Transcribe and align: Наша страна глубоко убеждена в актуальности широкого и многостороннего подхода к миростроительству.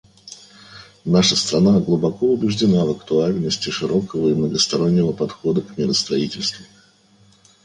Наша 1.05 1.35
страна 1.35 1.79
глубоко 1.79 2.25
убеждена 2.33 2.85
в 2.85 2.89
актуальности 2.89 3.69
широкого 3.69 4.29
и 4.29 4.33
многостороннего 4.33 5.11
подхода 5.11 5.61
к 5.61 5.77
миростроительству. 5.77 6.65